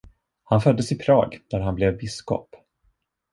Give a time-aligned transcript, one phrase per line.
[0.43, 2.55] Han föddes i Prag, där han blev biskop.